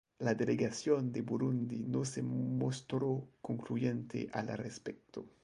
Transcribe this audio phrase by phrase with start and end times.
[0.17, 5.27] La delegación de Burundi no se mostró concluyente al respecto.